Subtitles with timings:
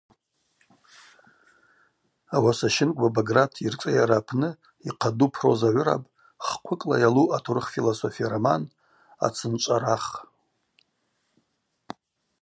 [2.35, 4.49] Ауаса Щынквба Баграт йыршӏыйара апны
[4.87, 6.11] йхъаду проза гӏвырапӏ
[6.45, 8.61] ххъвыкӏла йалу атурых-философия роман
[9.25, 10.05] Ацынчӏварах.